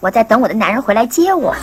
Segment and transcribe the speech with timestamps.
[0.00, 1.54] 我在等我的男人回来接我。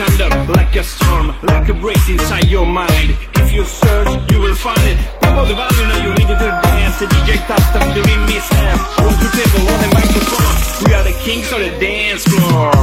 [0.00, 3.16] Like a storm, like a breeze inside your mind.
[3.34, 4.96] If you search, you will find it.
[5.20, 6.98] Pop up the volume, now you need to dance.
[7.00, 8.98] The DJ taps them doing mishap.
[8.98, 10.88] Roll to table on the microphone.
[10.88, 12.79] We are the kings of the dance floor.